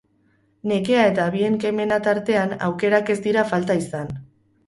[0.69, 4.13] Nekea eta bien kemena tartean, aukerak ez dira falta izan.